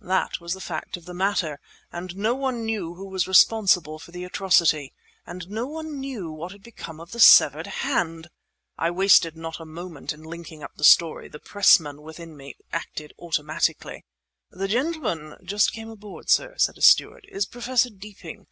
[0.00, 1.60] That was the fact of the matter.
[1.92, 4.92] And no one knew who was responsible for the atrocity.
[5.24, 8.26] And no one knew what had become of the severed hand!
[8.76, 11.28] I wasted not a moment in linking up the story.
[11.28, 14.04] The pressman within me acted automatically.
[14.50, 18.48] "The gentleman just come aboard, sir," said a steward, "is Professor Deeping.